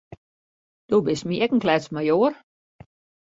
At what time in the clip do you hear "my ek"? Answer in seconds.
1.29-1.53